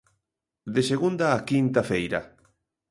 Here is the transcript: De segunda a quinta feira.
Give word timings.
De 0.75 0.81
segunda 0.91 1.25
a 1.33 1.39
quinta 1.49 1.81
feira. 1.91 2.21